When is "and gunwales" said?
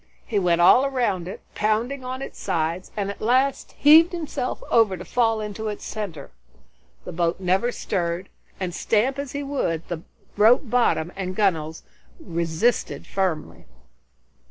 11.15-11.83